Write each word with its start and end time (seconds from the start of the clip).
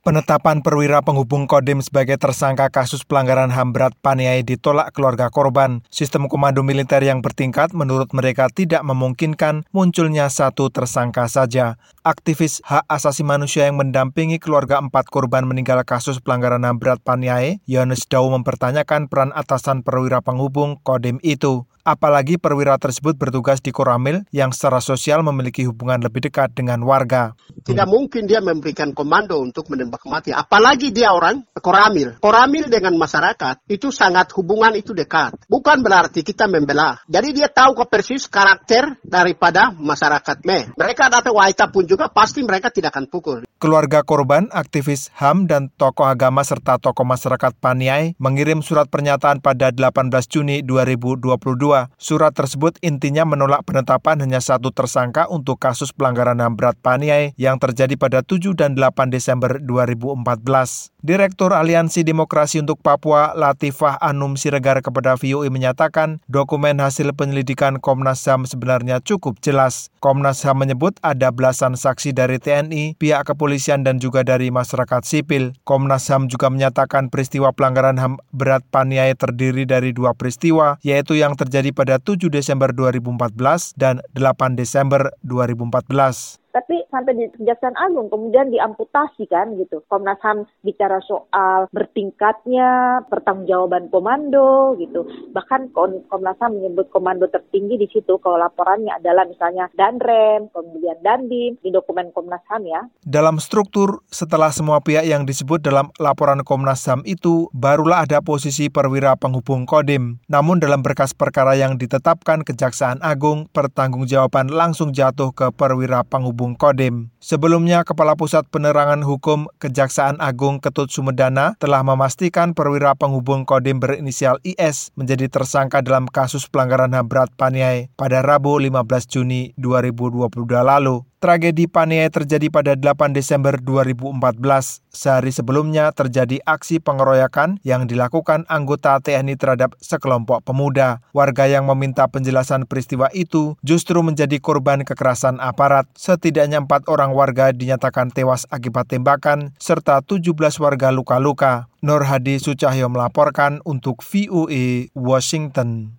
Penetapan 0.00 0.64
perwira 0.64 1.04
penghubung 1.04 1.44
Kodim 1.44 1.84
sebagai 1.84 2.16
tersangka 2.16 2.72
kasus 2.72 3.04
pelanggaran 3.04 3.52
HAM 3.52 3.76
berat 3.76 3.92
Paniai 4.00 4.40
ditolak 4.40 4.96
keluarga 4.96 5.28
korban. 5.28 5.84
Sistem 5.92 6.24
komando 6.24 6.64
militer 6.64 7.04
yang 7.04 7.20
bertingkat 7.20 7.76
menurut 7.76 8.08
mereka 8.16 8.48
tidak 8.48 8.80
memungkinkan 8.80 9.68
munculnya 9.76 10.32
satu 10.32 10.72
tersangka 10.72 11.28
saja. 11.28 11.76
Aktivis 12.00 12.64
hak 12.64 12.88
asasi 12.88 13.28
manusia 13.28 13.68
yang 13.68 13.76
mendampingi 13.76 14.40
keluarga 14.40 14.80
empat 14.80 15.12
korban 15.12 15.44
meninggal 15.44 15.84
kasus 15.84 16.16
pelanggaran 16.24 16.64
HAM 16.64 16.80
berat 16.80 17.04
Paniai, 17.04 17.60
Yohanes 17.68 18.08
Dau 18.08 18.32
mempertanyakan 18.32 19.04
peran 19.04 19.36
atasan 19.36 19.84
perwira 19.84 20.24
penghubung 20.24 20.80
Kodim 20.80 21.20
itu 21.20 21.68
apalagi 21.90 22.38
perwira 22.38 22.78
tersebut 22.78 23.18
bertugas 23.18 23.58
di 23.58 23.74
Koramil 23.74 24.22
yang 24.30 24.54
secara 24.54 24.78
sosial 24.78 25.26
memiliki 25.26 25.66
hubungan 25.66 25.98
lebih 25.98 26.30
dekat 26.30 26.54
dengan 26.54 26.86
warga. 26.86 27.34
Tidak 27.66 27.88
mungkin 27.90 28.30
dia 28.30 28.38
memberikan 28.38 28.94
komando 28.94 29.42
untuk 29.42 29.66
menembak 29.68 30.06
mati, 30.06 30.30
apalagi 30.30 30.94
dia 30.94 31.10
orang 31.10 31.42
Koramil. 31.58 32.22
Koramil 32.22 32.70
dengan 32.70 32.94
masyarakat 32.94 33.66
itu 33.66 33.90
sangat 33.90 34.30
hubungan 34.38 34.72
itu 34.78 34.94
dekat. 34.94 35.34
Bukan 35.50 35.82
berarti 35.82 36.22
kita 36.22 36.46
membela. 36.46 37.02
Jadi 37.10 37.34
dia 37.34 37.50
tahu 37.50 37.74
kok 37.74 37.90
persis 37.90 38.30
karakter 38.30 38.96
daripada 39.02 39.74
masyarakat 39.74 40.46
me. 40.46 40.70
Mereka 40.78 41.10
datang 41.10 41.34
waita 41.34 41.68
pun 41.68 41.84
juga 41.84 42.08
pasti 42.08 42.40
mereka 42.46 42.70
tidak 42.70 42.94
akan 42.94 43.06
pukul. 43.10 43.38
Keluarga 43.60 44.00
korban, 44.00 44.48
aktivis 44.52 45.12
HAM, 45.20 45.44
dan 45.44 45.68
tokoh 45.76 46.08
agama 46.08 46.40
serta 46.40 46.80
tokoh 46.80 47.04
masyarakat 47.04 47.52
Paniai 47.60 48.16
mengirim 48.16 48.64
surat 48.64 48.88
pernyataan 48.88 49.44
pada 49.44 49.68
18 49.68 50.08
Juni 50.32 50.64
2022 50.64 51.79
Surat 51.96 52.36
tersebut 52.36 52.76
intinya 52.84 53.24
menolak 53.24 53.64
penetapan 53.64 54.20
hanya 54.20 54.42
satu 54.42 54.74
tersangka 54.74 55.30
untuk 55.30 55.62
kasus 55.62 55.94
pelanggaran 55.94 56.42
HAM 56.42 56.58
berat 56.58 56.76
Paniai 56.82 57.32
yang 57.38 57.56
terjadi 57.56 57.94
pada 57.94 58.20
7 58.26 58.52
dan 58.58 58.74
8 58.74 59.08
Desember 59.08 59.62
2014. 59.62 60.90
Direktur 61.00 61.56
Aliansi 61.56 62.04
Demokrasi 62.04 62.60
untuk 62.60 62.82
Papua 62.84 63.32
Latifah 63.32 63.96
Anum 64.04 64.36
Siregar 64.36 64.80
kepada 64.80 65.16
VOA 65.16 65.48
menyatakan 65.52 66.20
dokumen 66.28 66.80
hasil 66.82 67.12
penyelidikan 67.12 67.80
Komnas 67.80 68.24
HAM 68.26 68.48
sebenarnya 68.48 69.00
cukup 69.04 69.40
jelas. 69.40 69.88
Komnas 70.00 70.40
HAM 70.44 70.64
menyebut 70.64 70.96
ada 71.04 71.28
belasan 71.28 71.76
saksi 71.76 72.16
dari 72.16 72.40
TNI, 72.40 72.96
pihak 72.96 73.28
kepolisian 73.28 73.84
dan 73.84 74.00
juga 74.00 74.24
dari 74.24 74.48
masyarakat 74.48 75.04
sipil. 75.04 75.52
Komnas 75.68 76.08
HAM 76.08 76.32
juga 76.32 76.48
menyatakan 76.48 77.12
peristiwa 77.12 77.52
pelanggaran 77.52 78.00
HAM 78.00 78.16
berat 78.32 78.64
Paniai 78.72 79.12
terdiri 79.12 79.68
dari 79.68 79.92
dua 79.92 80.16
peristiwa, 80.16 80.80
yaitu 80.80 81.20
yang 81.20 81.36
terjadi 81.36 81.59
pada 81.68 82.00
7 82.00 82.32
Desember 82.32 82.72
2014 82.72 83.76
dan 83.76 84.00
8 84.16 84.56
Desember 84.56 85.12
2014 85.28 86.40
tapi 86.50 86.82
sampai 86.90 87.14
di 87.16 87.24
Kejaksaan 87.30 87.78
Agung 87.78 88.10
kemudian 88.10 88.50
diamputasi 88.50 89.30
kan 89.30 89.54
gitu. 89.56 89.82
Komnas 89.86 90.18
HAM 90.20 90.46
bicara 90.66 90.98
soal 91.06 91.70
bertingkatnya 91.70 93.00
pertanggungjawaban 93.06 93.88
komando 93.88 94.74
gitu. 94.76 95.06
Bahkan 95.30 95.70
Komnas 96.10 96.38
HAM 96.42 96.58
menyebut 96.58 96.90
komando 96.90 97.30
tertinggi 97.30 97.78
di 97.78 97.88
situ 97.90 98.18
kalau 98.18 98.36
laporannya 98.36 98.90
adalah 98.98 99.24
misalnya 99.24 99.70
Danrem, 99.78 100.50
kemudian 100.50 100.98
Dandim 101.00 101.56
di 101.62 101.70
dokumen 101.70 102.10
Komnas 102.10 102.42
HAM 102.50 102.66
ya. 102.66 102.82
Dalam 103.06 103.38
struktur 103.38 104.02
setelah 104.10 104.50
semua 104.50 104.82
pihak 104.82 105.06
yang 105.06 105.22
disebut 105.24 105.62
dalam 105.62 105.94
laporan 106.02 106.42
Komnas 106.42 106.82
HAM 106.84 107.06
itu 107.06 107.46
barulah 107.54 108.02
ada 108.02 108.18
posisi 108.20 108.66
perwira 108.66 109.14
penghubung 109.14 109.64
Kodim. 109.64 110.18
Namun 110.26 110.58
dalam 110.58 110.82
berkas 110.82 111.14
perkara 111.14 111.54
yang 111.54 111.78
ditetapkan 111.78 112.42
Kejaksaan 112.42 112.98
Agung, 113.00 113.46
pertanggungjawaban 113.54 114.50
langsung 114.50 114.90
jatuh 114.90 115.30
ke 115.30 115.54
perwira 115.54 116.02
penghubung 116.02 116.39
Bung 116.40 116.56
Kodim. 116.56 117.12
Sebelumnya, 117.20 117.84
Kepala 117.84 118.16
Pusat 118.16 118.48
Penerangan 118.48 119.04
Hukum 119.04 119.44
Kejaksaan 119.60 120.16
Agung 120.24 120.56
Ketut 120.56 120.88
Sumedana 120.88 121.52
telah 121.60 121.84
memastikan 121.84 122.56
perwira 122.56 122.96
penghubung 122.96 123.44
Kodim 123.44 123.76
berinisial 123.76 124.40
IS 124.40 124.88
menjadi 124.96 125.28
tersangka 125.28 125.84
dalam 125.84 126.08
kasus 126.08 126.48
pelanggaran 126.48 126.96
HAM 126.96 127.12
berat 127.12 127.28
Paniai 127.36 127.92
pada 127.92 128.24
Rabu 128.24 128.56
15 128.56 128.72
Juni 129.04 129.52
2022 129.60 130.32
lalu. 130.64 131.09
Tragedi 131.20 131.68
Paniai 131.68 132.08
terjadi 132.08 132.48
pada 132.48 132.72
8 132.72 133.12
Desember 133.12 133.60
2014. 133.60 134.80
Sehari 134.88 135.28
sebelumnya 135.28 135.92
terjadi 135.92 136.40
aksi 136.48 136.80
pengeroyokan 136.80 137.60
yang 137.60 137.84
dilakukan 137.84 138.48
anggota 138.48 138.96
TNI 139.04 139.36
terhadap 139.36 139.76
sekelompok 139.84 140.40
pemuda. 140.48 141.04
Warga 141.12 141.44
yang 141.44 141.68
meminta 141.68 142.08
penjelasan 142.08 142.64
peristiwa 142.64 143.12
itu 143.12 143.52
justru 143.60 144.00
menjadi 144.00 144.40
korban 144.40 144.80
kekerasan 144.80 145.44
aparat. 145.44 145.84
Setidaknya 145.92 146.64
empat 146.64 146.88
orang 146.88 147.12
warga 147.12 147.52
dinyatakan 147.52 148.08
tewas 148.16 148.48
akibat 148.48 148.88
tembakan, 148.88 149.52
serta 149.60 150.00
17 150.00 150.32
warga 150.56 150.88
luka-luka. 150.88 151.68
Nur 151.84 152.00
Hadi 152.08 152.40
Sucahyo 152.40 152.88
melaporkan 152.88 153.60
untuk 153.68 154.00
VOA 154.00 154.88
Washington. 154.96 155.96